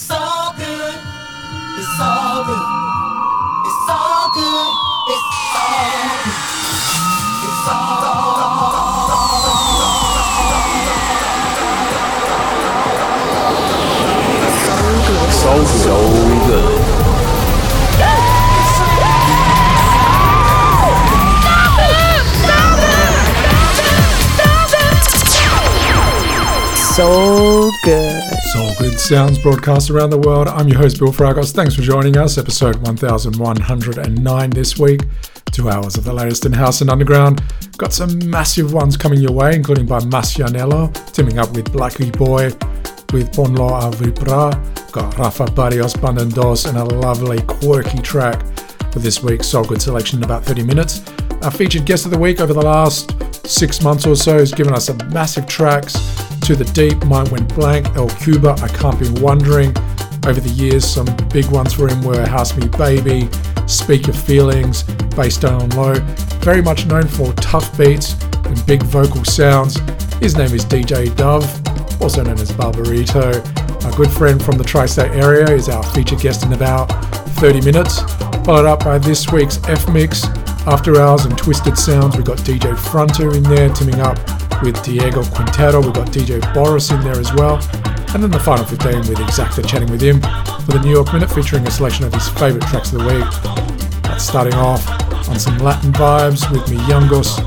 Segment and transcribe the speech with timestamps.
[0.00, 0.94] It's all good.
[1.78, 2.68] It's all good.
[3.66, 4.72] It's all good.
[5.10, 6.16] It's all good.
[7.44, 8.00] It's all
[14.88, 15.28] So good.
[15.30, 15.68] So
[16.46, 16.70] good.
[26.78, 27.59] So good.
[28.96, 30.46] Sounds broadcast around the world.
[30.46, 31.52] I'm your host, Bill Fragos.
[31.52, 32.38] Thanks for joining us.
[32.38, 35.00] Episode 1109 this week.
[35.52, 37.42] Two hours of the latest in house and underground.
[37.76, 42.44] Got some massive ones coming your way, including by Masianello, teaming up with Blackie Boy,
[43.12, 44.92] with Ponlo a Vibra.
[44.92, 48.40] Got Rafa Barrios Bandandos, and a lovely, quirky track
[48.92, 51.02] for this week's Soul Good selection in about 30 minutes.
[51.42, 53.12] Our featured guest of the week over the last
[53.44, 57.54] six months or so has given us some massive tracks to the deep, Mind Went
[57.54, 59.76] Blank, El Cuba, I Can't Be Wondering.
[60.26, 63.28] Over the years, some big ones for him were House Me Baby,
[63.66, 64.82] Speak Your Feelings,
[65.16, 65.94] Bass Down on Low.
[66.40, 68.14] Very much known for tough beats
[68.44, 69.78] and big vocal sounds.
[70.20, 71.44] His name is DJ Dove,
[72.00, 73.42] also known as Barbarito.
[73.86, 76.86] A good friend from the tri state area is our featured guest in about
[77.40, 78.00] 30 minutes.
[78.44, 80.24] Followed up by this week's F Mix,
[80.66, 82.16] After Hours and Twisted Sounds.
[82.16, 84.18] We've got DJ Fronter in there, teaming up
[84.62, 85.80] with Diego Quintero.
[85.80, 87.56] We've got DJ Boris in there as well.
[88.12, 91.30] And then the final 15 with Exacta chatting with him for the New York Minute,
[91.30, 94.02] featuring a selection of his favourite tracks of the week.
[94.02, 94.86] That's starting off
[95.28, 97.38] on some Latin vibes with Mijangos,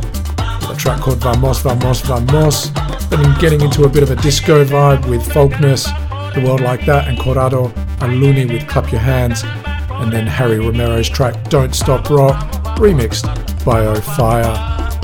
[0.62, 2.72] with a track called Vamos, Vamos, Vamos.
[3.10, 5.86] Then getting into a bit of a disco vibe with Folkness,
[6.34, 7.68] The World Like That, and Corrado
[8.00, 9.44] Alunni with Clap Your Hands.
[9.44, 14.54] And then Harry Romero's track Don't Stop Rock, remixed by O Fire.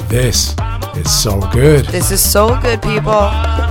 [0.07, 0.55] This
[0.95, 1.85] is so good.
[1.85, 3.68] This is so good, people.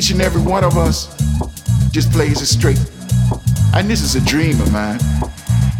[0.00, 1.14] each and every one of us
[1.90, 2.80] just plays it straight.
[3.74, 4.98] And this is a dream of mine.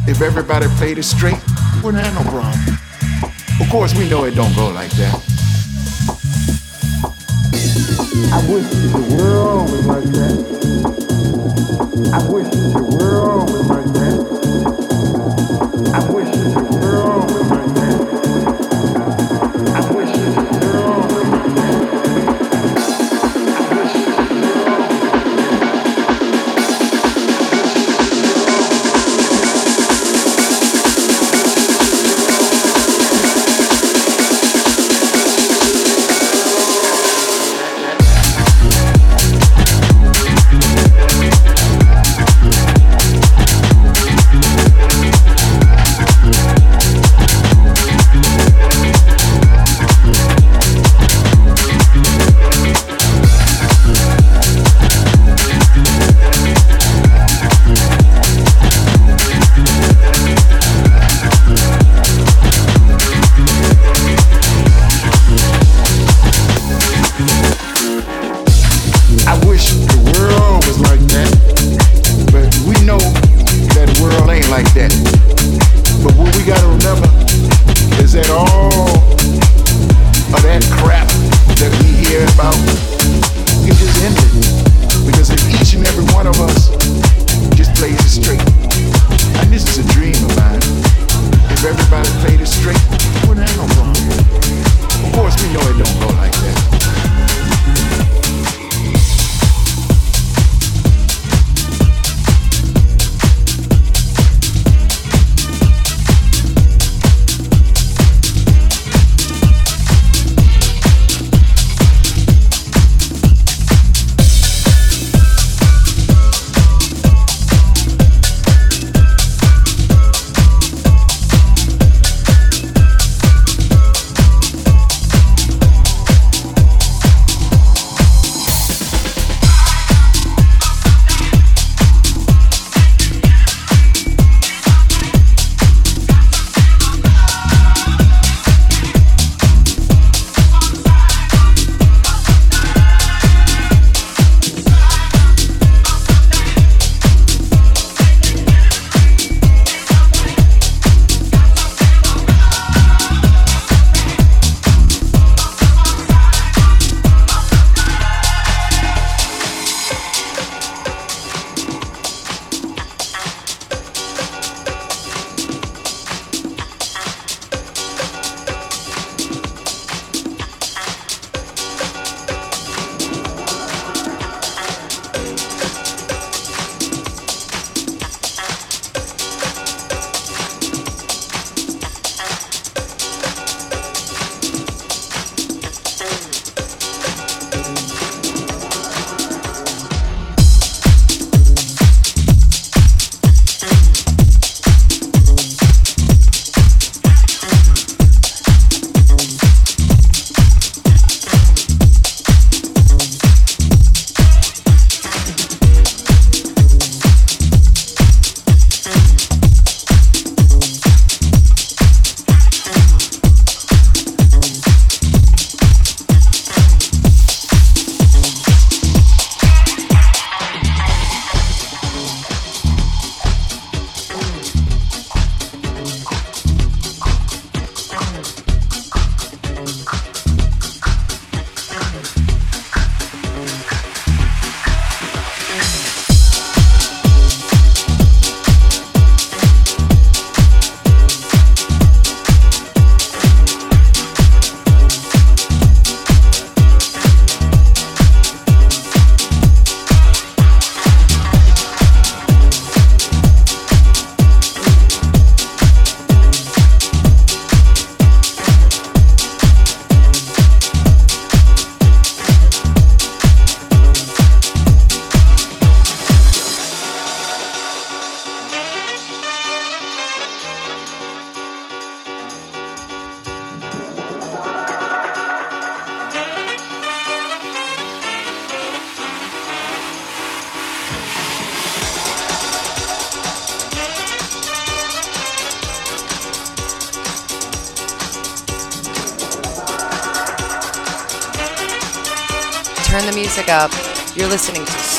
[0.07, 1.41] If everybody played it straight,
[1.77, 2.53] we wouldn't have no problem.
[3.59, 5.15] Of course, we know it don't go like that.
[8.31, 10.37] I wish the world was like that.
[12.13, 13.80] I wish the world was like that.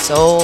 [0.10, 0.41] Listening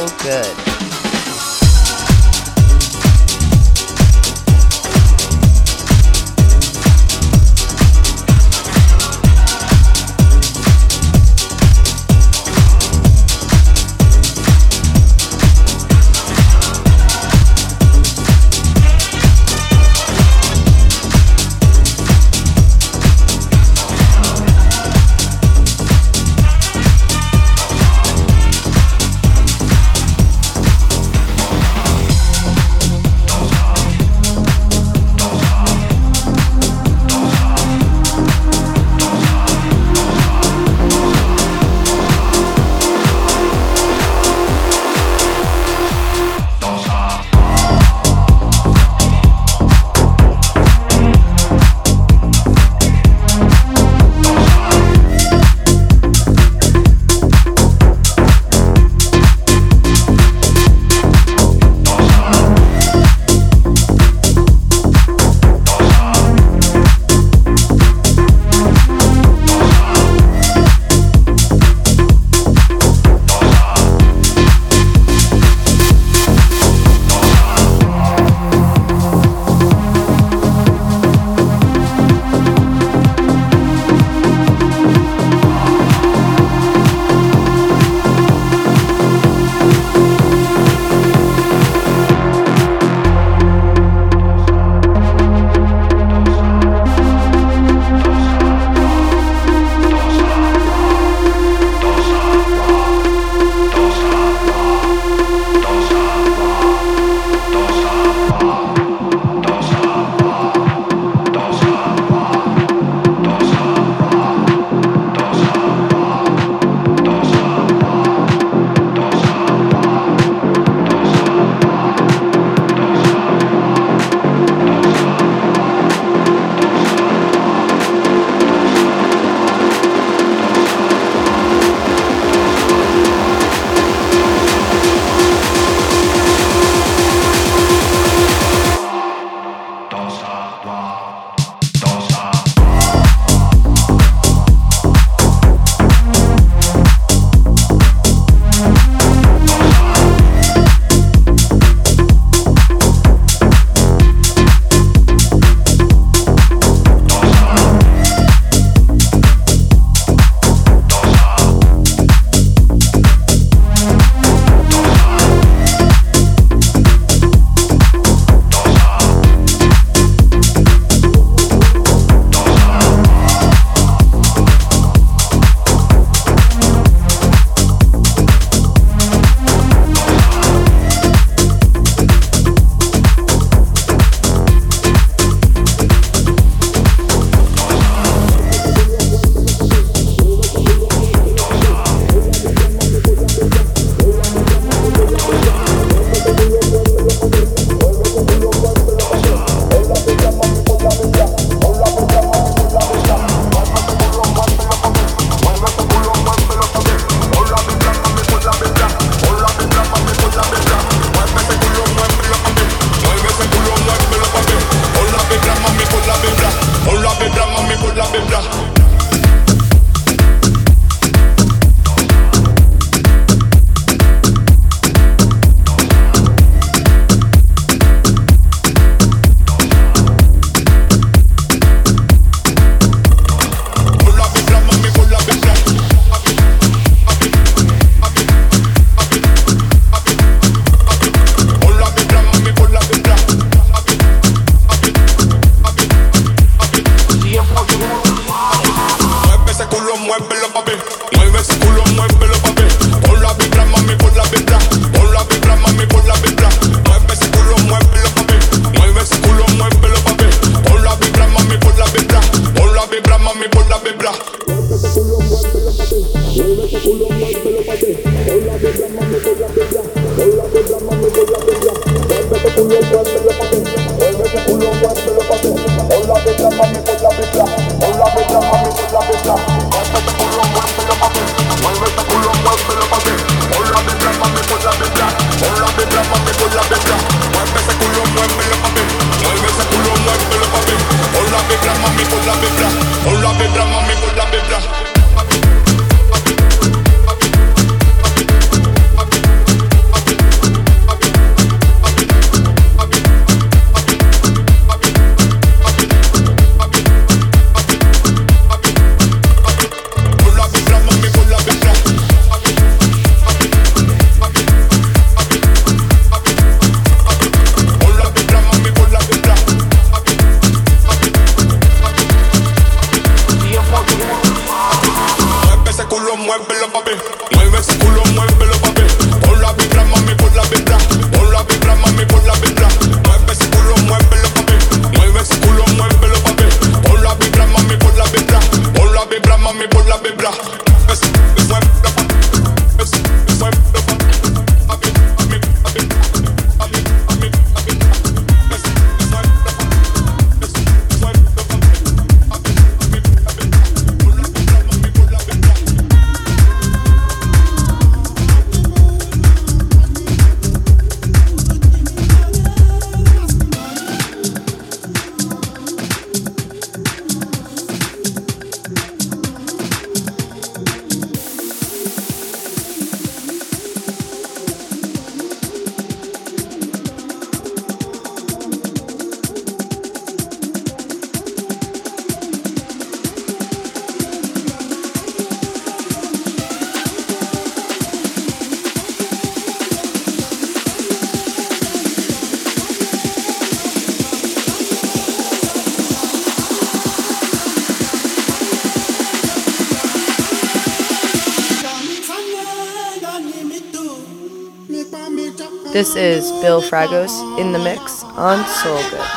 [406.42, 409.17] Bill Fragos in the mix on Soul Good.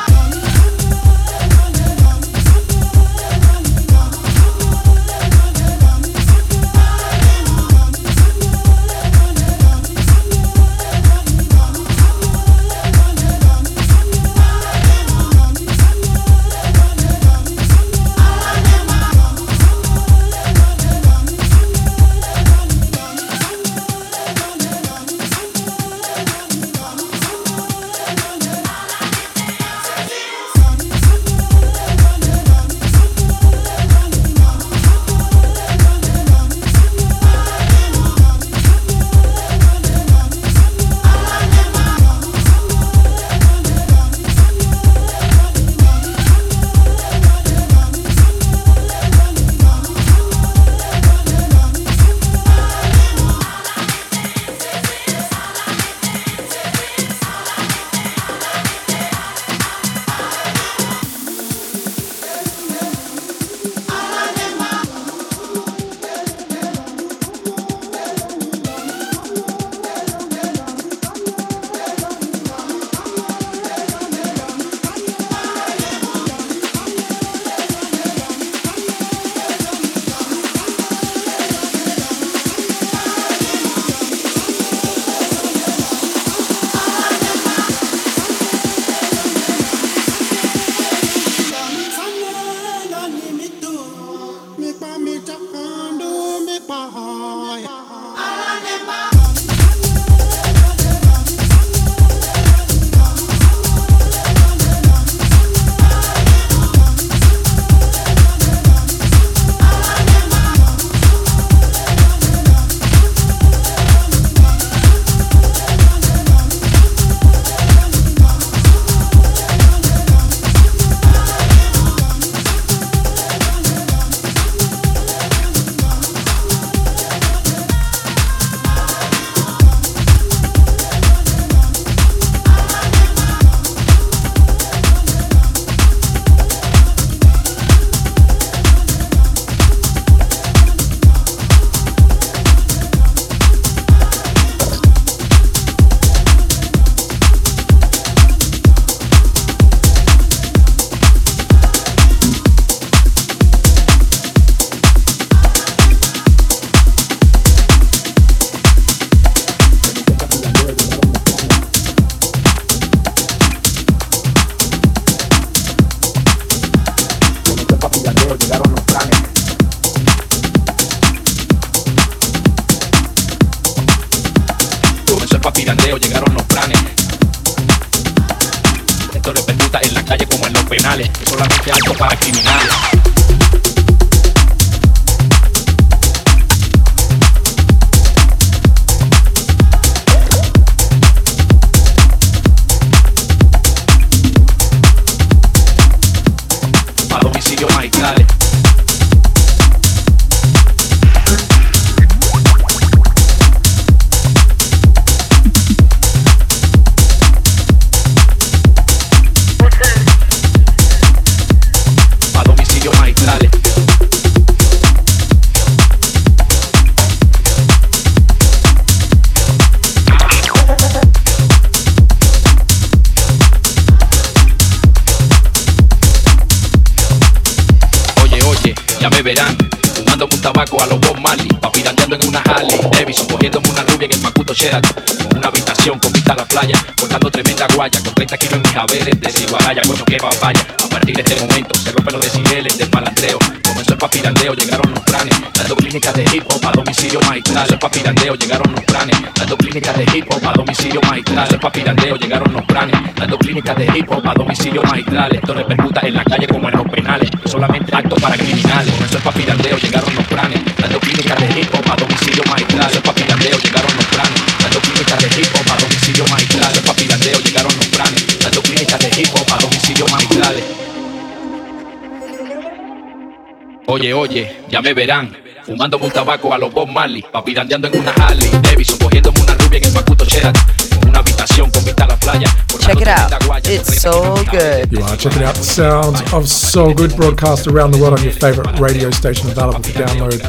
[274.91, 275.35] Me verán.
[275.65, 279.77] Fumando un tabaco a los Bob Marley, papirandeando en una Harley Davidson, cogiéndome una rubia
[279.77, 280.63] en el Macuto Sheraton.
[281.07, 282.47] Una habitación con vista a la playa.
[282.79, 283.29] Check it out.
[283.31, 284.87] cortando tremenda guaya, It's so kilos en mis haberes.
[284.89, 284.97] good.
[284.99, 288.33] You are checking out the sounds of So Good broadcast around the world on your
[288.33, 290.41] favorite radio station available for download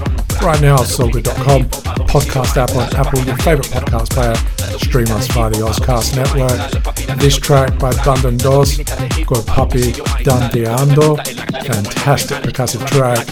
[0.42, 1.68] right now at soulgood.com,
[2.08, 4.34] podcast app on Apple, your favorite podcast player.
[4.78, 7.18] Stream us via the Ozcast network.
[7.18, 8.78] This track by Bundon Dos
[9.24, 9.92] called Puppy
[10.24, 11.16] Dandeando.
[11.66, 13.26] Fantastic percussive track.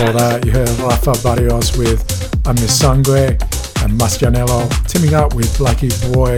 [0.00, 2.00] Before that, you heard Rafa Barrios with
[2.46, 3.32] A Misangwe
[3.84, 6.32] and Mastianello teaming up with Blackie Boy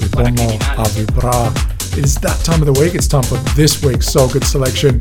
[0.00, 1.98] with Bomo a Vibra.
[1.98, 2.94] It is that time of the week.
[2.94, 5.00] It's time for this week's Soul Good selection.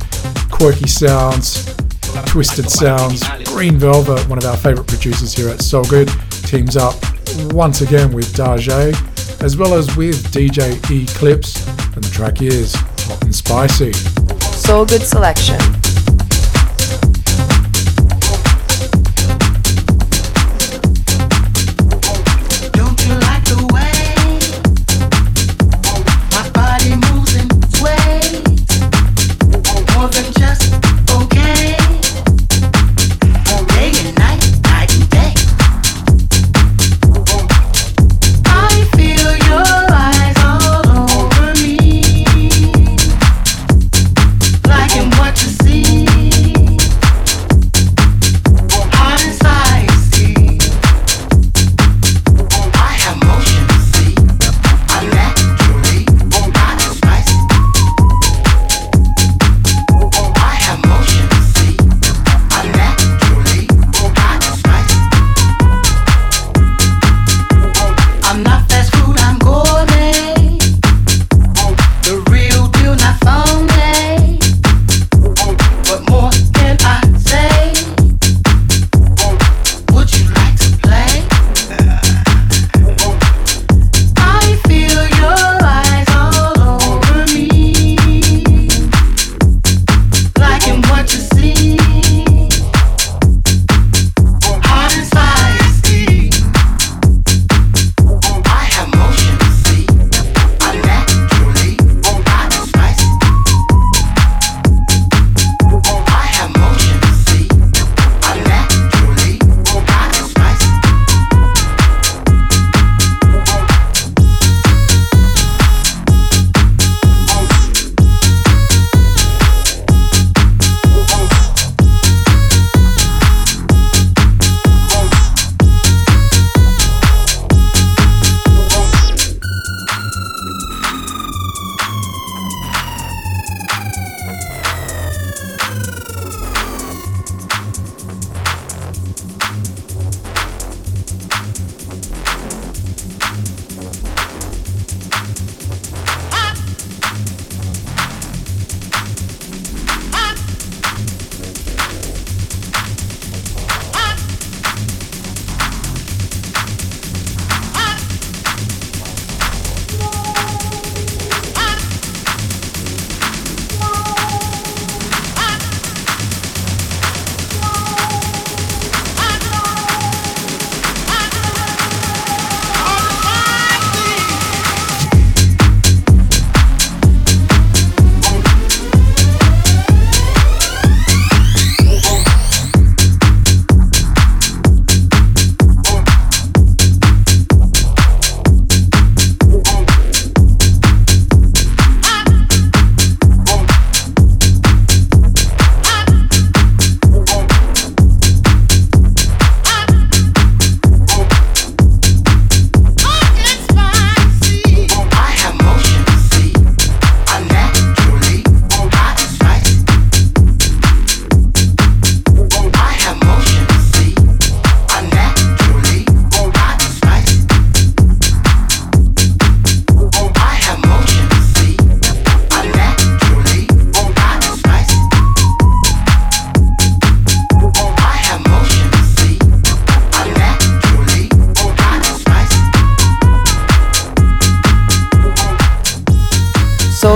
[0.52, 1.74] Quirky sounds,
[2.26, 3.24] twisted sounds.
[3.46, 6.12] Green Velvet, one of our favorite producers here at Soul Good,
[6.44, 6.96] teams up
[7.54, 8.92] once again with Dajae,
[9.42, 11.66] as well as with DJ Eclipse.
[11.96, 13.94] And the track is Hot and Spicy.
[13.94, 15.73] Soul Good Selection.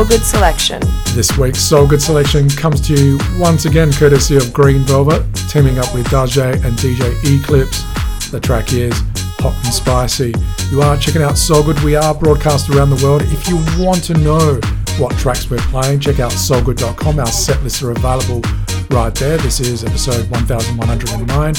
[0.08, 0.82] Good Selection.
[1.16, 5.80] This week's Soul Good Selection comes to you once again courtesy of Green Velvet, teaming
[5.80, 7.84] up with Dajae and DJ Eclipse.
[8.32, 8.94] The track is
[9.40, 10.34] Hot and Spicy.
[10.72, 11.78] You are checking out Soul Good.
[11.82, 13.22] We are broadcast around the world.
[13.24, 14.62] If you want to know
[14.98, 17.20] what tracks we're playing, check out soulgood.com.
[17.20, 18.42] Our set lists are available
[18.90, 19.38] right there.
[19.38, 21.54] This is episode 1109.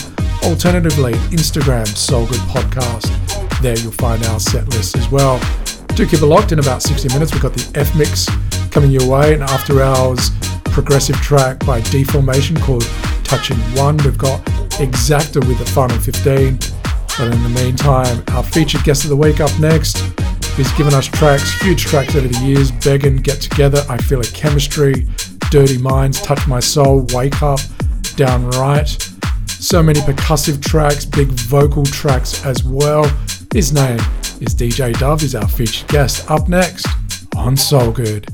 [0.51, 3.61] Alternatively, Instagram Soul Good Podcast.
[3.61, 5.39] There you'll find our set list as well.
[5.99, 7.33] Do keep it locked in about 60 minutes.
[7.33, 8.29] We've got the F Mix
[8.71, 10.31] coming your way, and after hours
[10.67, 12.85] progressive track by Deformation called
[13.25, 13.97] Touching One.
[13.97, 14.45] We've got
[14.79, 16.57] Exacta with the final 15.
[17.19, 19.99] But in the meantime, our featured guest of the week up next.
[20.57, 22.71] He's given us tracks, huge tracks over the years.
[22.71, 25.05] Beggin, Get Together, I Feel a Chemistry,
[25.51, 27.59] Dirty Minds, Touch My Soul, Wake Up,
[28.15, 29.03] Downright.
[29.49, 33.11] So many percussive tracks, big vocal tracks as well.
[33.53, 33.99] His name
[34.41, 36.31] is DJ Dove, is our featured guest.
[36.31, 36.87] Up next
[37.37, 38.27] on Soul Good.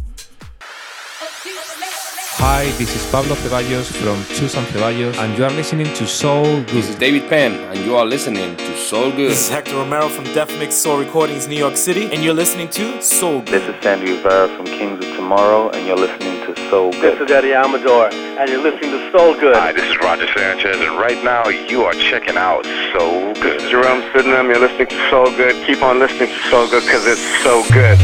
[2.37, 6.68] Hi, this is Pablo Ceballos from Susan Ceballos, and you are listening to Soul Good.
[6.68, 9.31] This is David Penn, and you are listening to Soul Good.
[9.31, 12.68] This is Hector Romero from Def Mix Soul Recordings, New York City, and you're listening
[12.70, 13.62] to Soul Good.
[13.62, 17.18] This is Sandy Rivera from Kings of Tomorrow, and you're listening to Soul Good.
[17.18, 19.55] This is Eddie Amador, and you're listening to Soul Good.
[19.55, 23.61] Hi, this is Roger Sanchez, and right now you are checking out Soul Good.
[23.70, 25.64] Jerome Sydenham, you're listening to Soul Good.
[25.66, 27.97] Keep on listening to Soul Good because it's so good.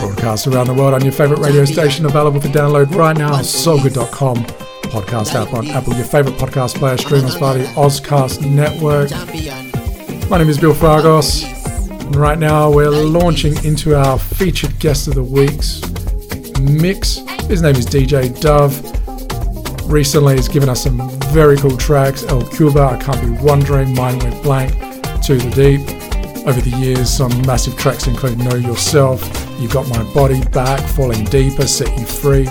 [0.00, 4.44] Broadcast around the world on your favorite radio station, available for download right now, soulgood.com.
[4.86, 9.10] Podcast app on Apple, your favorite podcast player, stream us via the Ozcast network.
[10.30, 11.44] My name is Bill Fragos,
[12.00, 15.80] and right now we're launching into our featured guest of the week's
[16.60, 17.18] mix.
[17.48, 18.80] His name is DJ Dove.
[19.90, 22.24] Recently, he's given us some very cool tracks.
[22.24, 24.72] El Cuba, I Can't Be Wondering, Mine Went Blank,
[25.24, 26.05] To the Deep.
[26.46, 29.20] Over the years, some massive tracks include Know Yourself,
[29.58, 32.46] You Got My Body Back, Falling Deeper, Set You Free,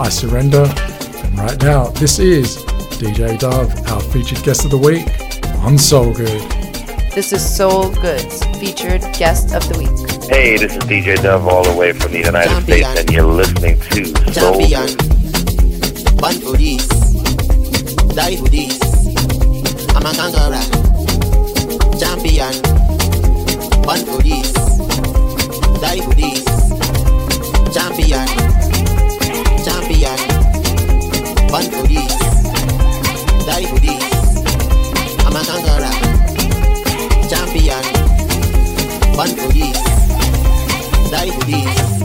[0.00, 0.64] I Surrender.
[0.64, 2.56] And right now, this is
[2.98, 5.06] DJ Dove, our featured guest of the week
[5.62, 6.42] on Soul Good.
[7.12, 10.28] This is Soul Good's featured guest of the week.
[10.28, 13.78] Hey, this is DJ Dove, all the way from the United States, and you're listening
[13.78, 14.98] to Soul Good.
[16.18, 16.88] Born for this,
[18.12, 18.82] die for this.
[19.94, 20.58] I'm a conqueror,
[21.96, 22.85] champion.
[23.86, 24.52] Born for this,
[25.80, 26.44] die for this.
[27.72, 28.26] Champion,
[29.64, 30.18] champion.
[31.46, 32.12] Born for this,
[33.46, 34.04] die for this.
[35.24, 35.94] I'm a conqueror,
[37.30, 37.84] champion.
[39.14, 39.78] Born for this,
[41.12, 41.95] die for this.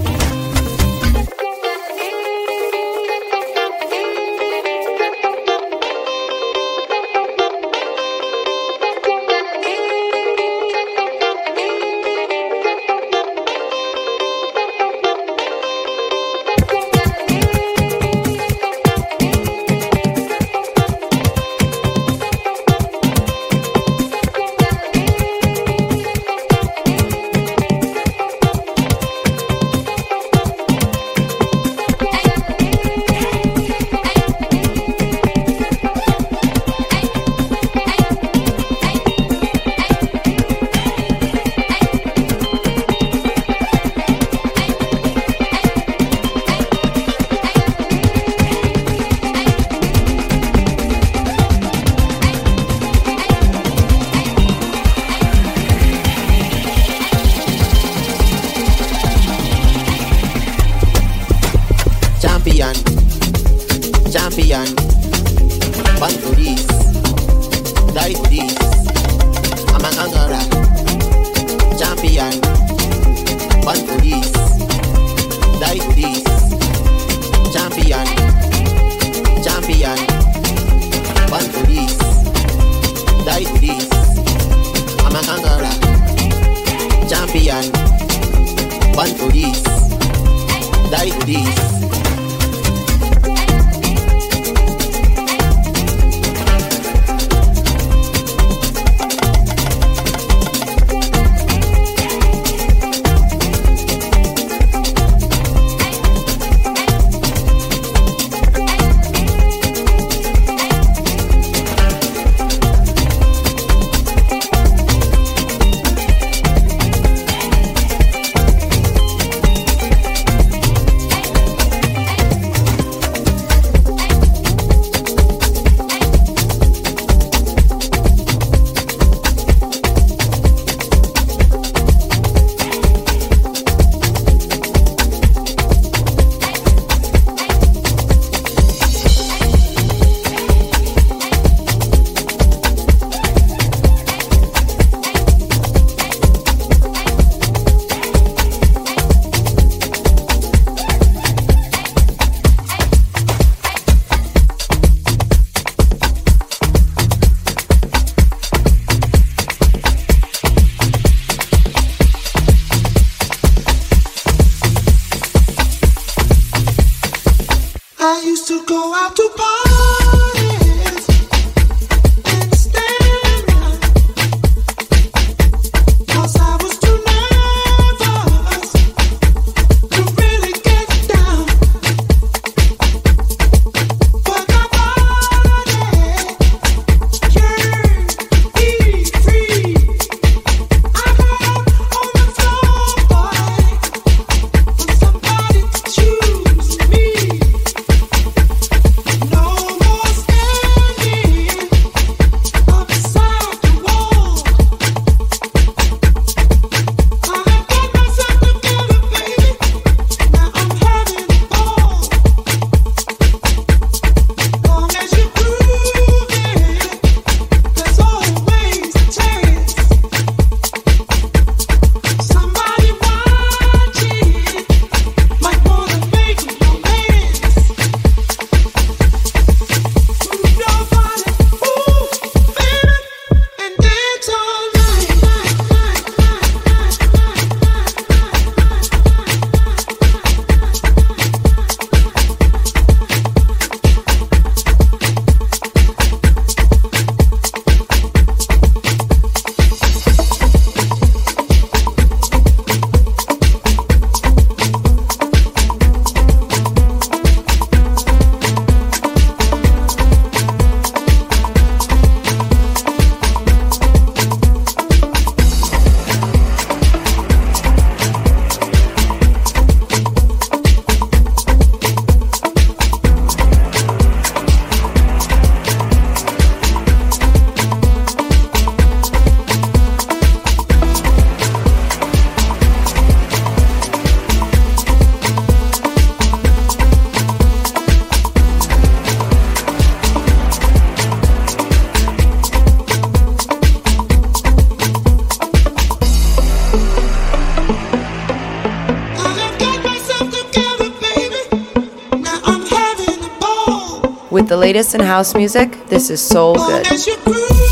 [304.71, 307.70] Latest in house music, this is Soul Good.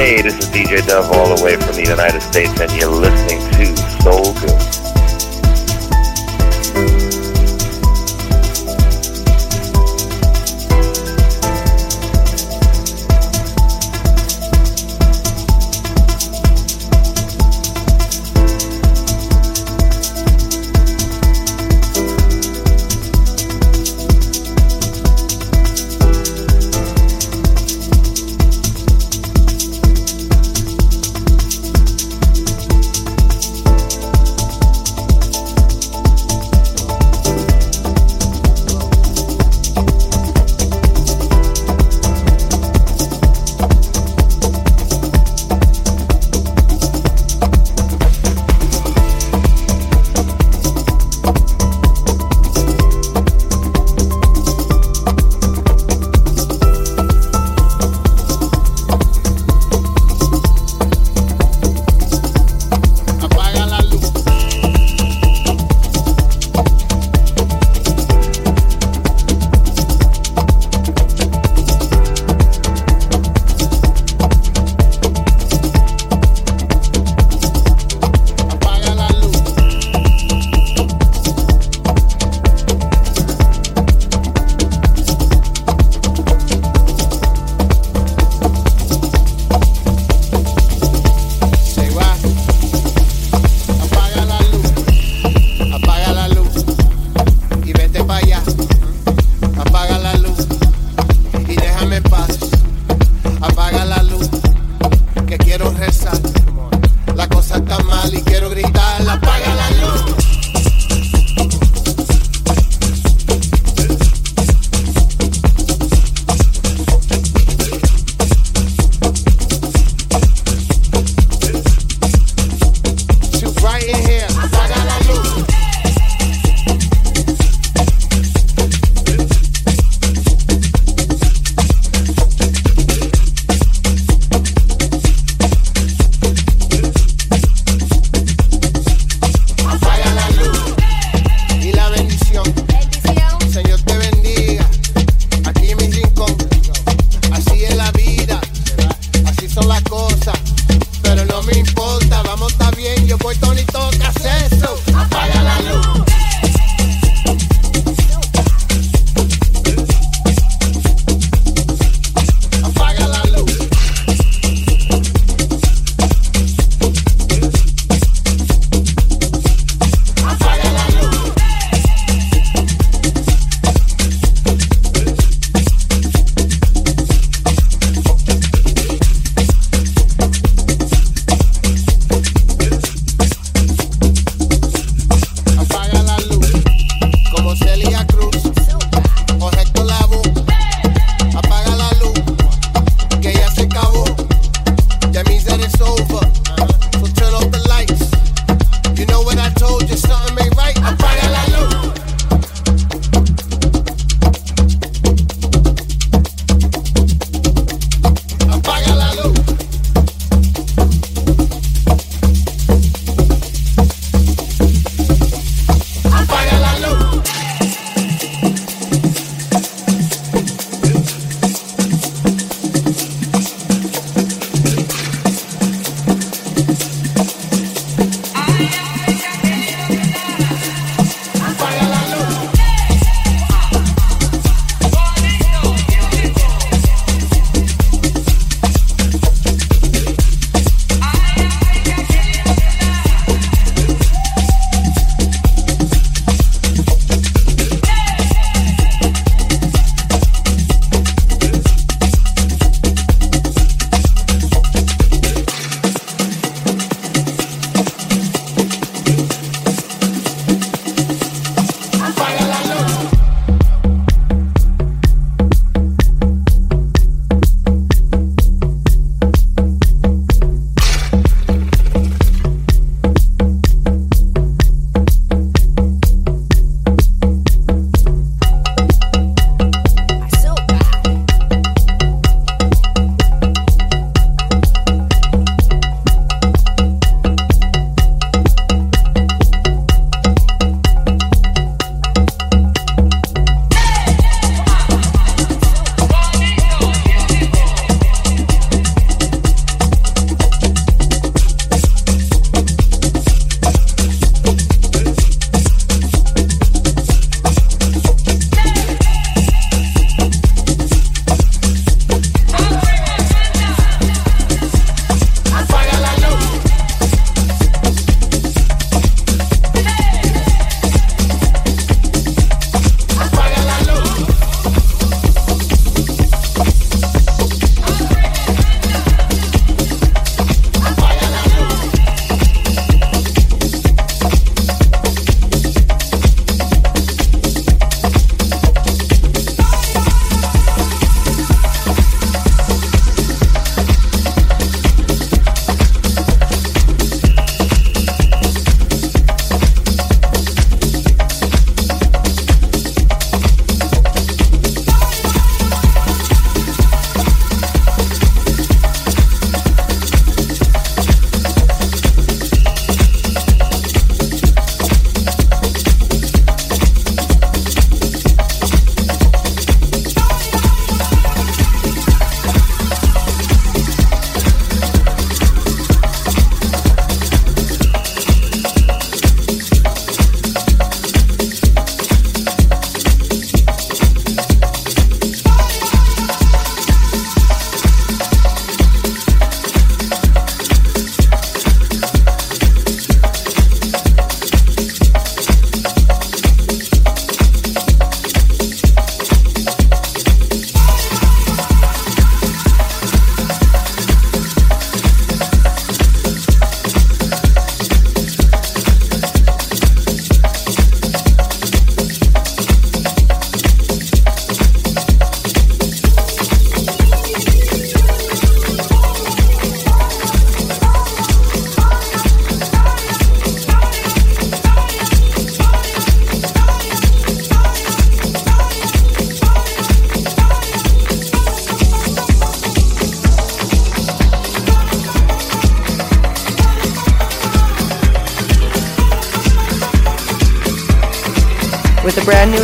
[0.00, 3.38] Hey, this is DJ Dove all the way from the United States, and you're listening
[3.52, 4.32] to Soul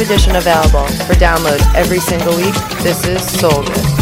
[0.06, 3.95] edition available for download every single week, this is Soul Good.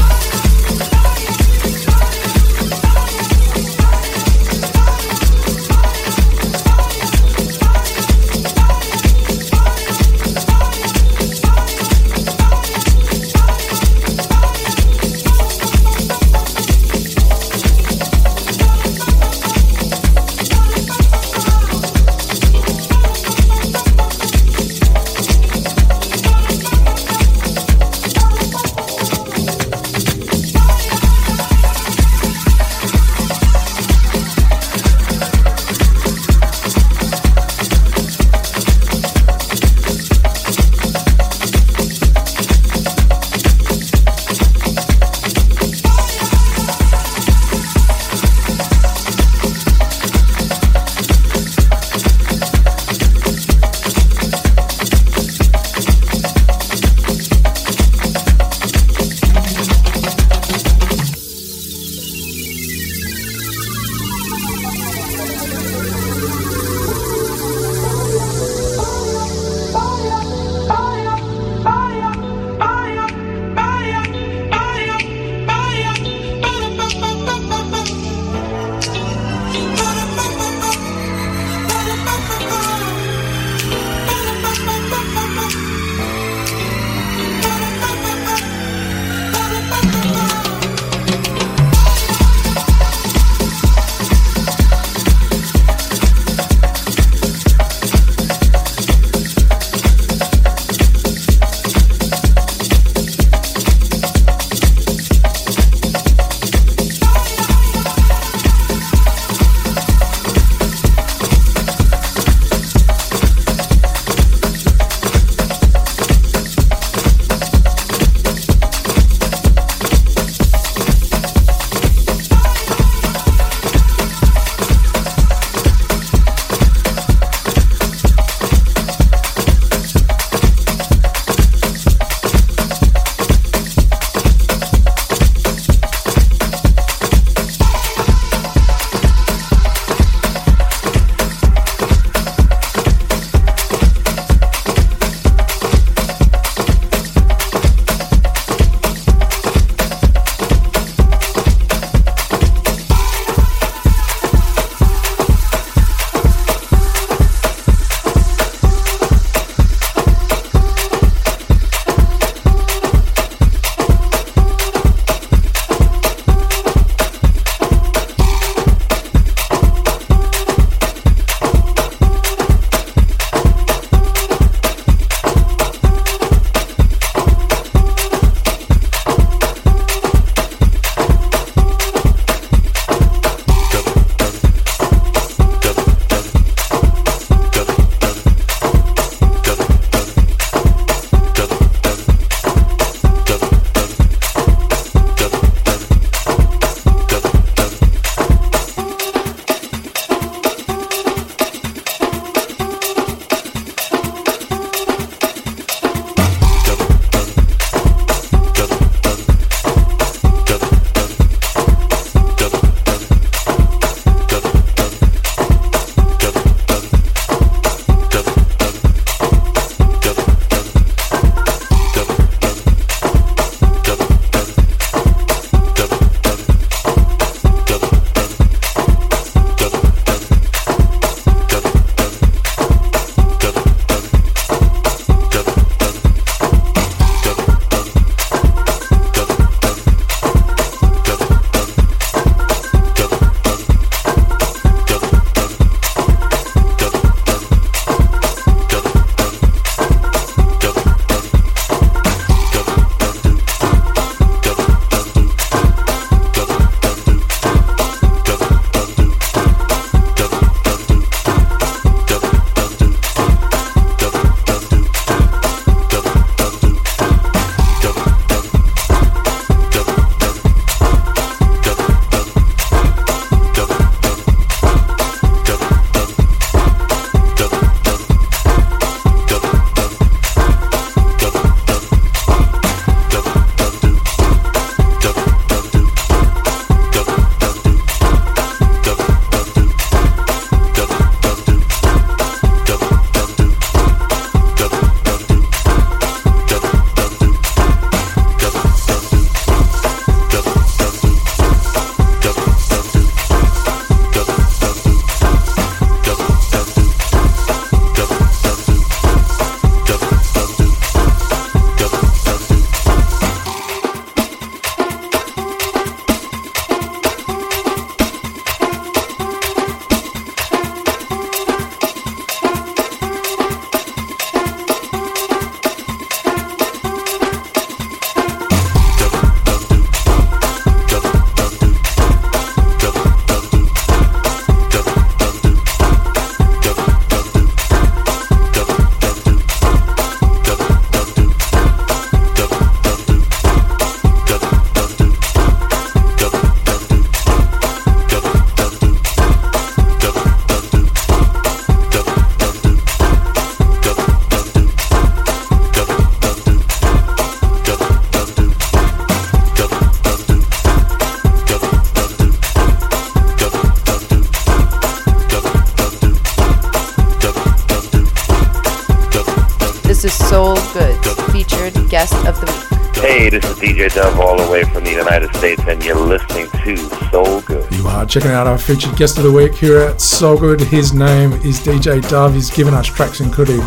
[373.41, 376.77] This is DJ Dove all the way from the United States, and you're listening to
[377.11, 377.69] Soul Good.
[377.75, 380.61] You are checking out our featured guest of the week here at So Good.
[380.61, 382.35] His name is DJ Dove.
[382.35, 383.59] He's given us tracks including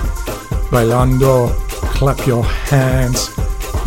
[0.72, 1.49] Bailando,
[1.91, 3.38] Clap Your Hands,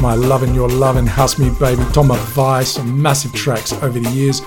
[0.01, 4.43] My Lovin' Your Lovin', House Me Baby, Toma Vice, some massive tracks over the years.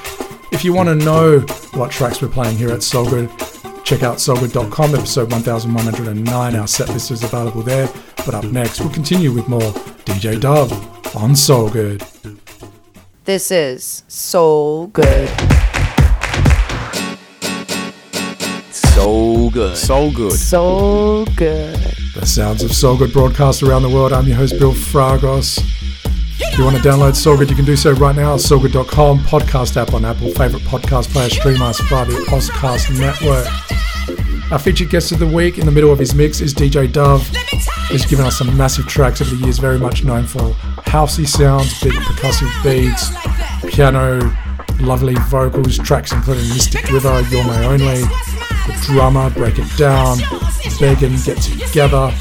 [0.52, 1.40] If you want to know
[1.74, 3.32] what tracks we're playing here at So Good,
[3.84, 6.56] check out soulgood.com, episode 1109.
[6.56, 7.90] Our set list is available there.
[8.18, 9.72] But up next, we'll continue with more
[10.06, 12.03] DJ Dove on Soul Good.
[13.26, 15.30] This is So Good.
[18.72, 19.78] So good.
[19.78, 20.34] So good.
[20.34, 21.76] So good.
[22.16, 24.14] The sounds of Soul Good broadcast around the world.
[24.14, 25.59] I'm your host, Bill Fragos.
[26.39, 29.20] If you want to download Soul Good, you can do so right now at soulgood.com,
[29.20, 34.51] podcast app on Apple, favorite podcast player, stream us via the Ozcast network.
[34.51, 37.28] Our featured guest of the week in the middle of his mix is DJ Dove.
[37.89, 40.55] He's given us some massive tracks over the years, very much known for
[40.86, 43.10] housey sounds, big percussive beats,
[43.74, 44.20] piano,
[44.80, 50.18] lovely vocals, tracks including Mystic River, You're My Only, The Drummer, Break It Down,
[50.80, 52.14] Begging, Get Together,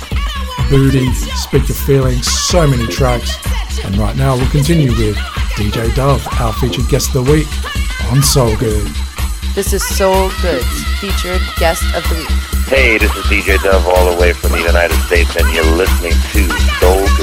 [0.70, 3.36] Booty, Speak Your Feelings, so many tracks.
[3.84, 5.16] And right now we'll continue with
[5.56, 7.48] DJ Dove, our featured guest of the week
[8.10, 8.86] on Soul Good.
[9.54, 12.28] This is Soul Good's featured guest of the week.
[12.68, 16.12] Hey, this is DJ Dove all the way from the United States, and you're listening
[16.32, 16.48] to
[16.80, 17.21] Soul Good.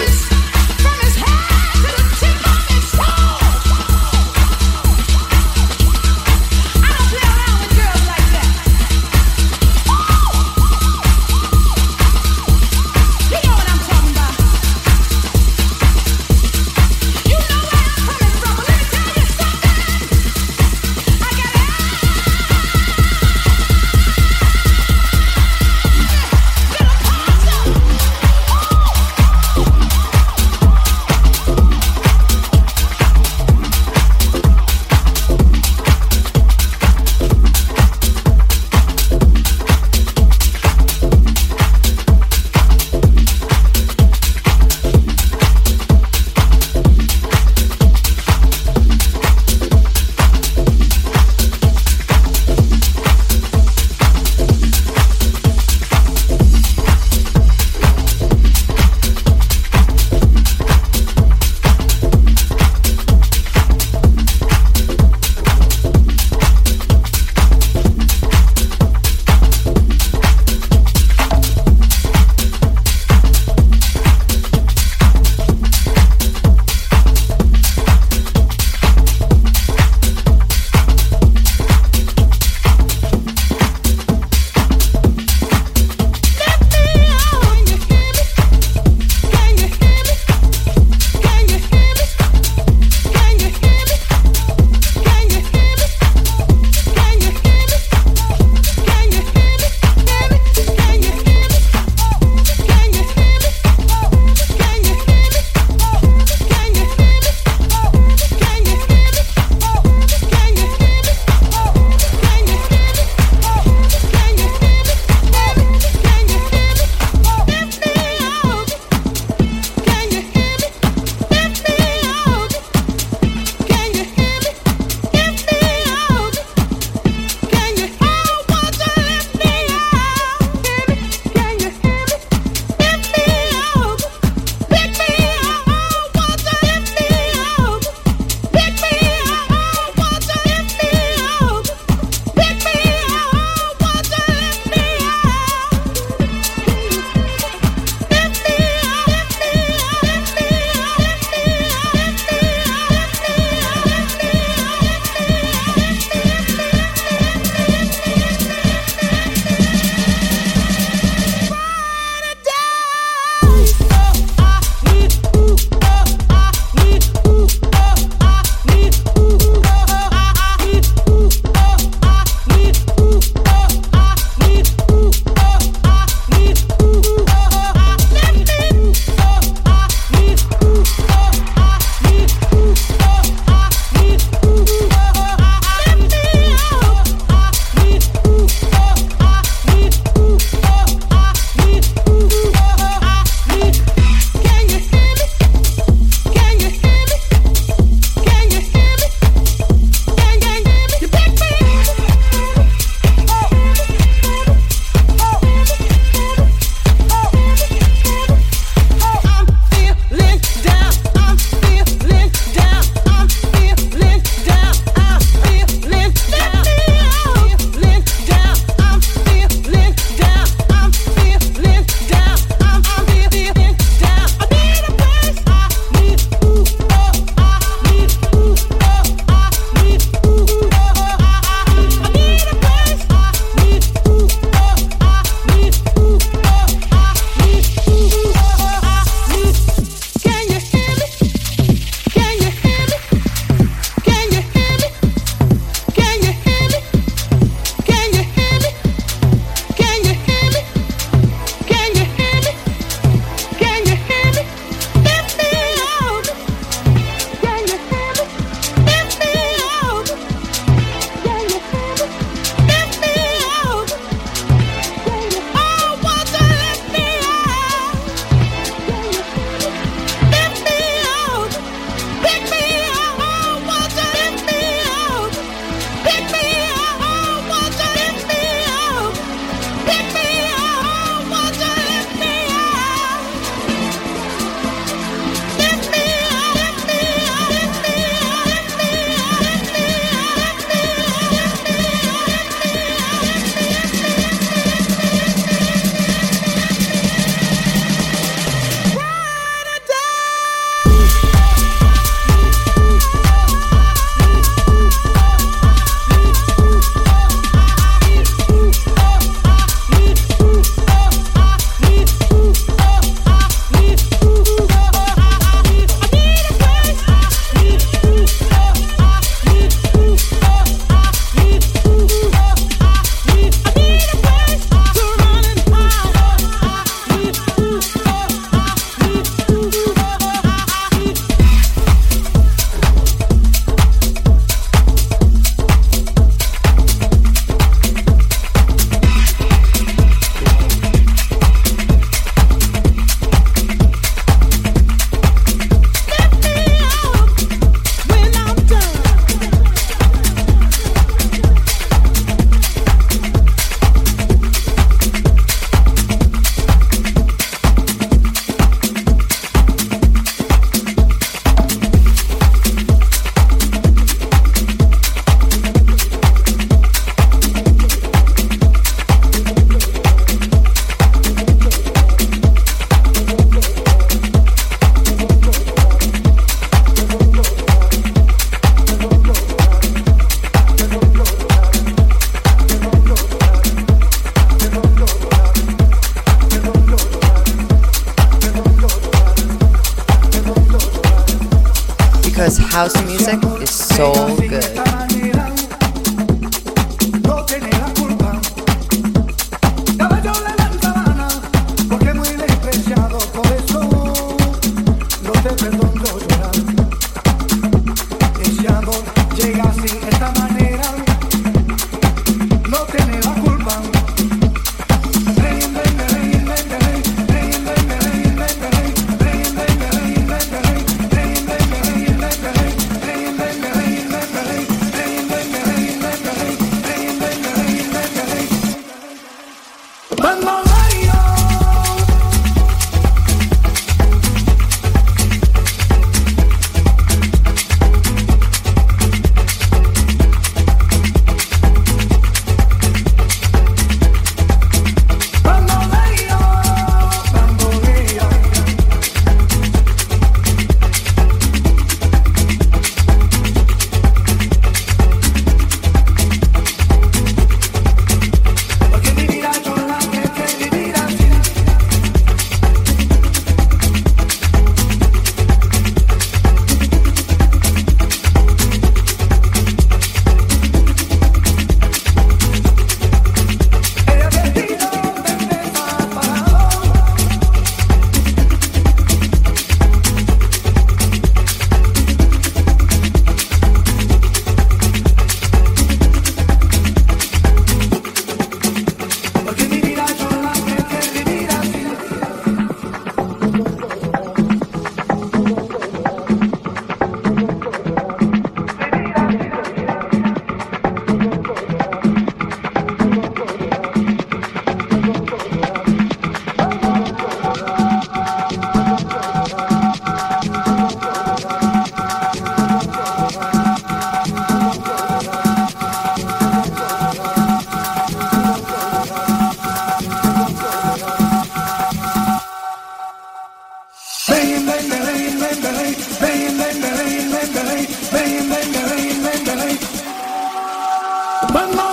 [531.52, 531.89] But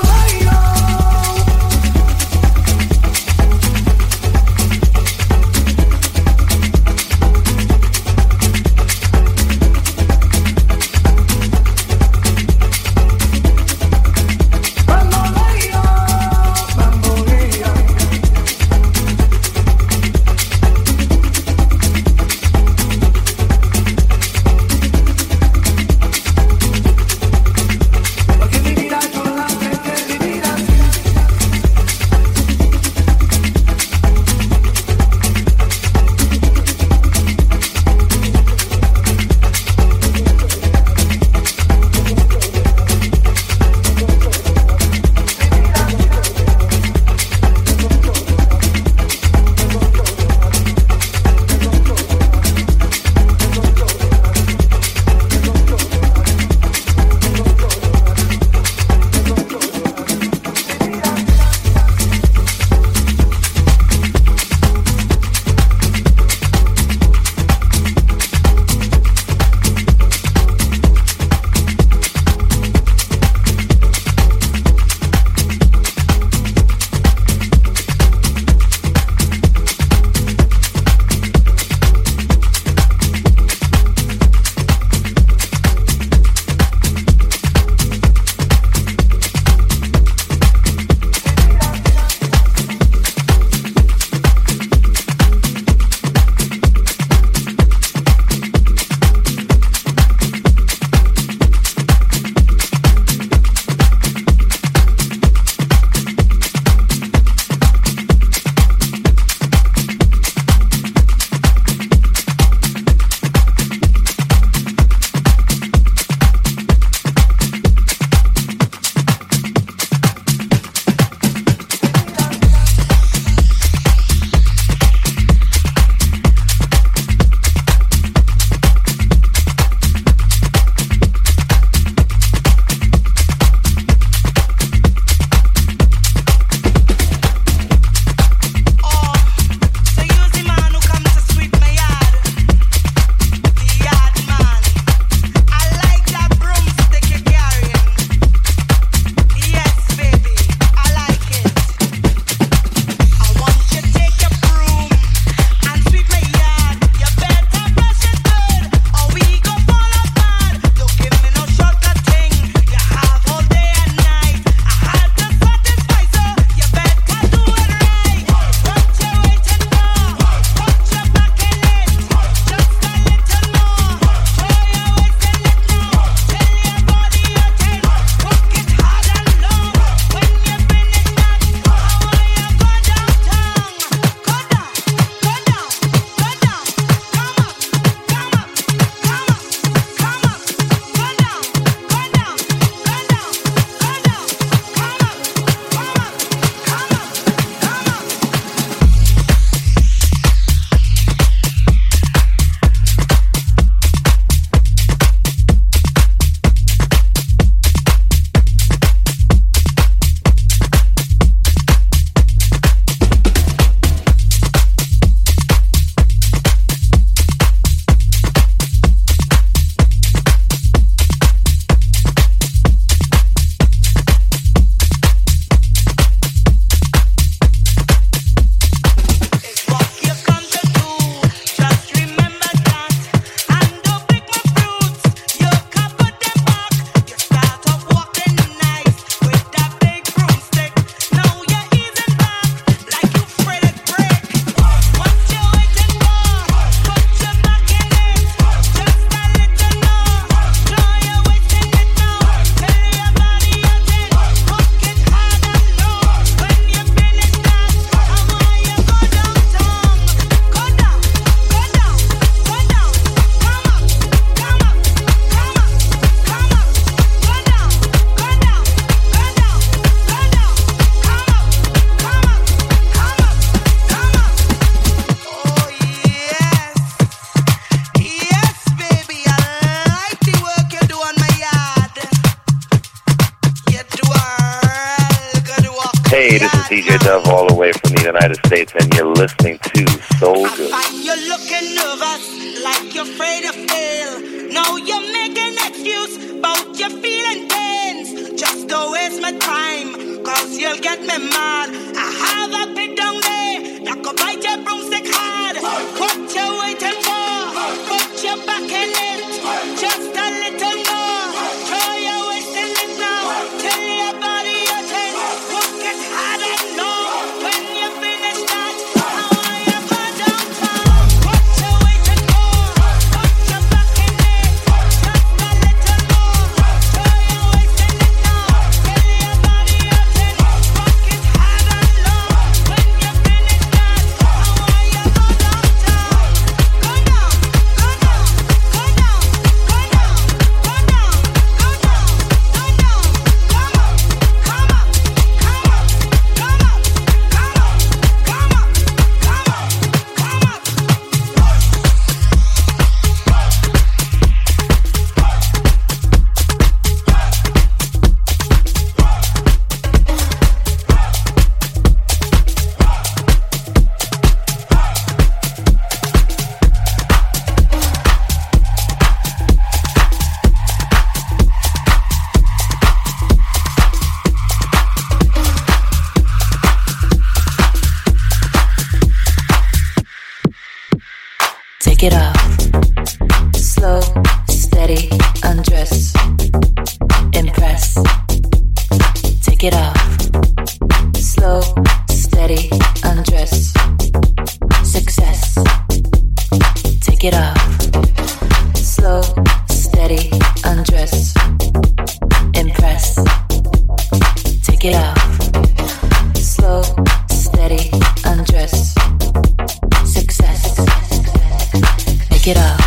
[412.46, 412.85] Take it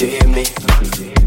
[0.00, 1.19] Do you hear me?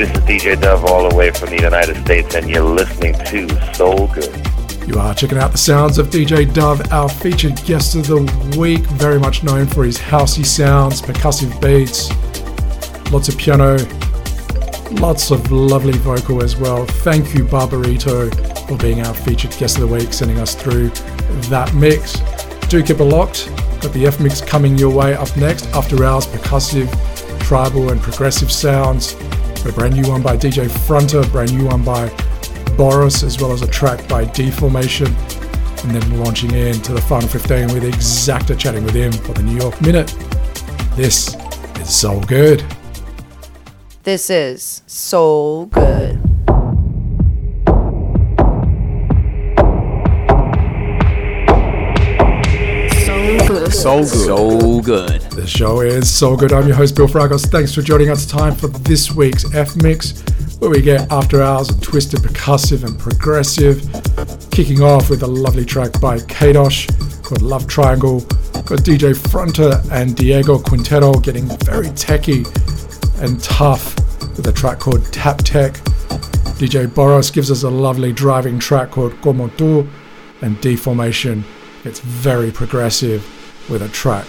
[0.00, 3.74] This is DJ Dove all the way from the United States, and you're listening to
[3.74, 4.34] Soul Good.
[4.88, 8.22] You are checking out the sounds of DJ Dove, our featured guest of the
[8.58, 12.08] week, very much known for his housey sounds, percussive beats,
[13.12, 13.76] lots of piano,
[15.02, 16.86] lots of lovely vocal as well.
[16.86, 18.32] Thank you, Barbarito,
[18.66, 20.88] for being our featured guest of the week, sending us through
[21.50, 22.14] that mix.
[22.68, 23.50] Do keep it locked.
[23.82, 25.66] Got the F mix coming your way up next.
[25.74, 26.90] After hours, percussive,
[27.42, 29.14] tribal, and progressive sounds.
[29.66, 32.08] A brand new one by DJ Fronter, brand new one by
[32.76, 35.06] Boris, as well as a track by Deformation.
[35.84, 39.56] And then launching into the final 15 with Exacta chatting with him for the New
[39.56, 40.08] York Minute.
[40.96, 41.36] This
[41.78, 42.64] is so good.
[44.02, 46.19] This is Soul Good.
[53.70, 54.08] So good.
[54.08, 55.20] So good.
[55.30, 56.52] The show is so good.
[56.52, 57.46] I'm your host, Bill Fragos.
[57.46, 58.26] Thanks for joining us.
[58.26, 60.20] Time for this week's F Mix,
[60.58, 63.80] where we get after hours of twisted, percussive, and progressive.
[64.50, 66.88] Kicking off with a lovely track by Kadosh
[67.22, 68.20] called Love Triangle.
[68.20, 72.44] Got DJ Fronter and Diego Quintero getting very techy
[73.18, 73.96] and tough
[74.36, 75.74] with a track called Tap Tech.
[76.58, 79.88] DJ Boros gives us a lovely driving track called Como Tu,
[80.42, 81.44] and Deformation
[81.84, 83.24] It's very progressive
[83.70, 84.26] with a track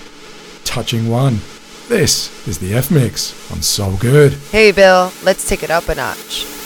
[0.63, 1.39] touching one.
[1.89, 4.33] This is the F Mix on So Good.
[4.51, 6.60] Hey, Bill, let's take it up a notch.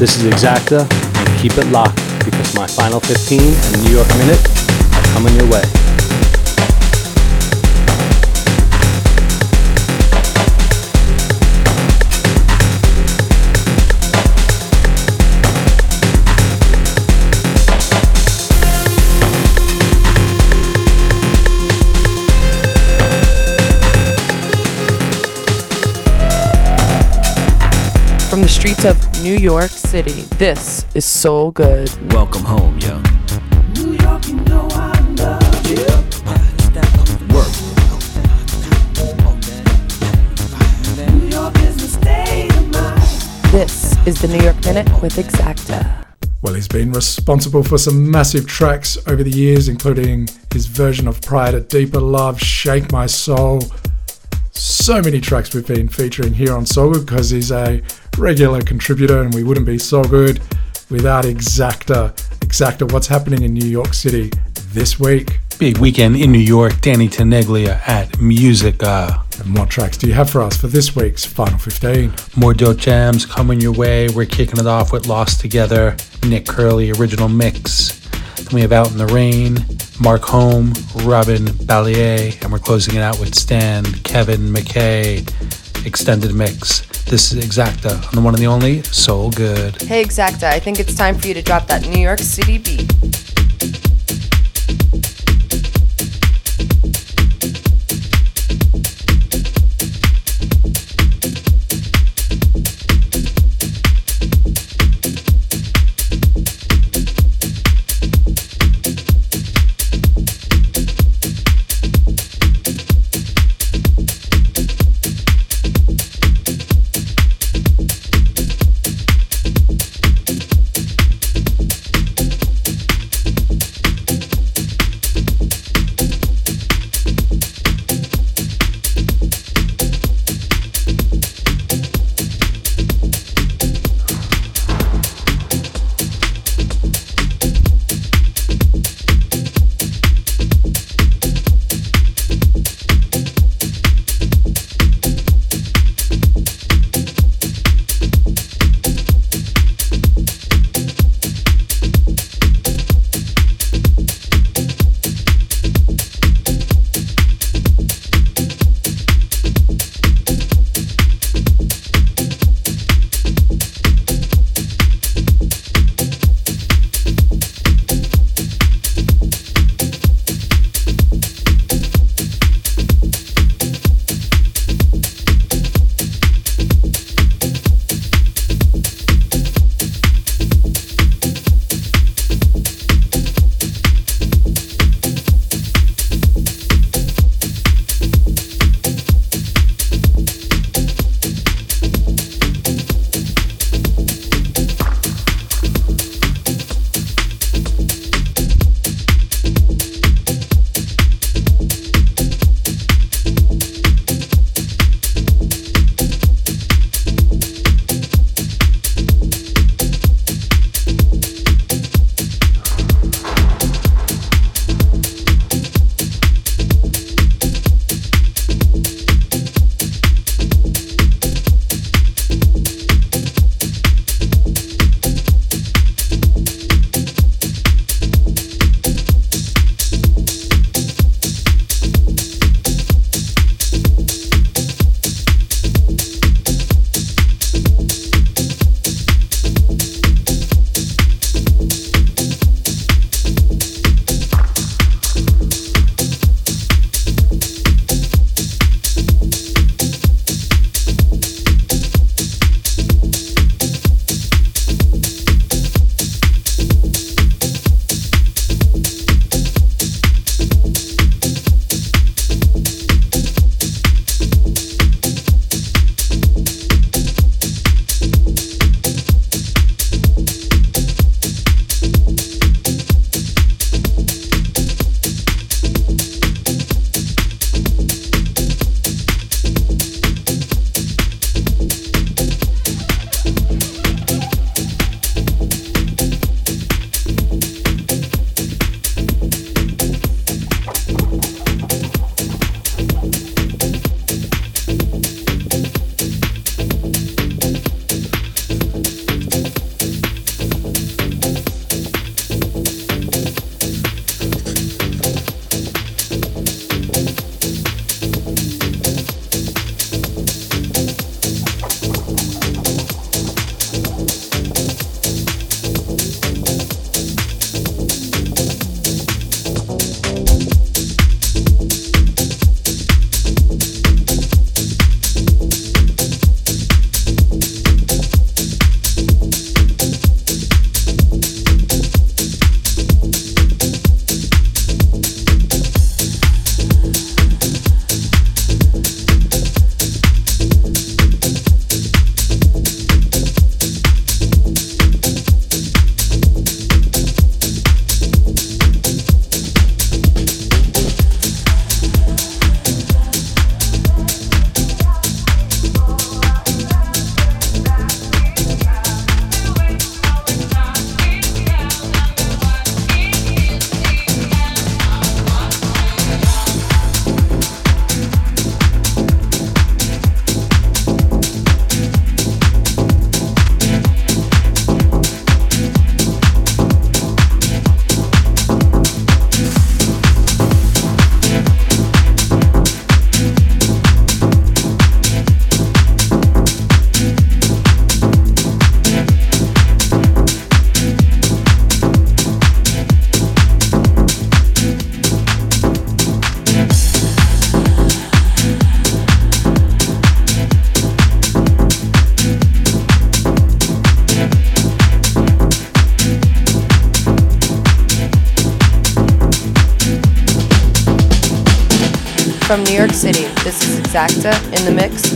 [0.00, 4.40] This is Exacta, and keep it locked because my final 15 and New York Minute
[4.94, 5.60] are coming your way.
[28.30, 31.90] From the streets of New York City, this is Soul Good.
[32.12, 32.94] Welcome home, yo.
[37.34, 37.50] Work.
[43.50, 46.06] This is the New York Minute with Exacta.
[46.42, 51.20] Well, he's been responsible for some massive tracks over the years, including his version of
[51.20, 53.60] Pride at Deeper Love, Shake My Soul.
[54.52, 57.82] So many tracks we've been featuring here on Soul because he's a
[58.20, 60.40] regular contributor and we wouldn't be so good
[60.90, 62.12] without Exacta.
[62.40, 64.30] Exacta, what's happening in New York City
[64.72, 65.38] this week?
[65.58, 66.80] Big weekend in New York.
[66.80, 68.86] Danny Tenaglia at Musica.
[68.86, 72.12] Uh, and what tracks do you have for us for this week's Final 15?
[72.36, 74.08] More dope jams coming your way.
[74.08, 77.98] We're kicking it off with Lost Together, Nick Curly original mix.
[78.36, 79.58] Then we have Out in the Rain,
[80.00, 80.72] Mark Home,
[81.04, 85.26] Robin Ballier, and we're closing it out with Stan, Kevin McKay,
[85.86, 86.80] extended mix.
[87.04, 89.80] This is Exacta on the one and the only Soul Good.
[89.82, 93.39] Hey Exacta, I think it's time for you to drop that New York City beat.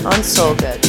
[0.06, 0.83] On Soul Good.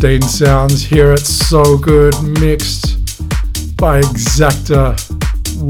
[0.00, 2.96] 15 sounds here at So Good, mixed
[3.76, 4.96] by Exacta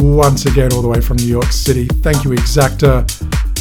[0.00, 1.86] once again, all the way from New York City.
[1.86, 3.10] Thank you, Exacta,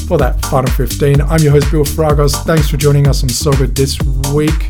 [0.07, 1.21] for that Final 15.
[1.21, 2.35] I'm your host, Bill Fragos.
[2.43, 3.97] Thanks for joining us on Soul Good this
[4.31, 4.69] week.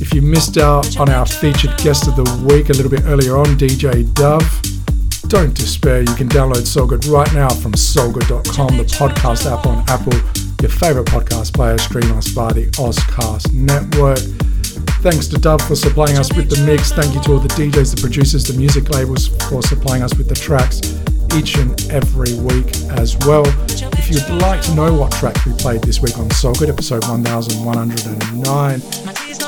[0.00, 3.36] If you missed out on our featured guest of the week a little bit earlier
[3.36, 4.42] on, DJ Dove,
[5.28, 6.00] don't despair.
[6.00, 10.18] You can download Soul Good right now from soulgood.com, the podcast app on Apple
[10.60, 14.18] your favourite podcast player, stream us via the Ozcast network.
[15.00, 16.92] Thanks to Dove for supplying us with the mix.
[16.92, 20.28] Thank you to all the DJs, the producers, the music labels for supplying us with
[20.28, 20.78] the tracks
[21.34, 22.68] each and every week
[23.00, 23.44] as well.
[23.96, 28.80] If you'd like to know what track we played this week on Soulgood, episode 1109,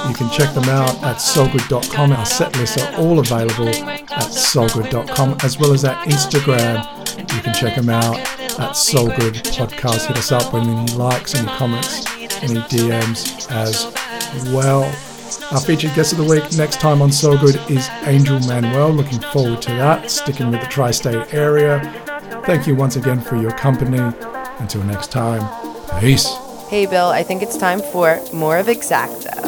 [0.09, 2.12] you can check them out at soulgood.com.
[2.12, 6.83] Our set lists are all available at soulgood.com as well as at Instagram.
[7.35, 8.16] You can check them out
[8.59, 10.07] at Soul Good Podcast.
[10.07, 12.07] Hit us up with any likes, any comments,
[12.43, 13.87] any DMs as
[14.51, 14.91] well.
[15.51, 18.91] Our featured guest of the week next time on So Good is Angel Manuel.
[18.91, 20.11] Looking forward to that.
[20.11, 21.81] Sticking with the tri state area.
[22.45, 23.99] Thank you once again for your company.
[24.59, 25.43] Until next time,
[26.01, 26.29] peace.
[26.69, 29.41] Hey, Bill, I think it's time for more of Exacta.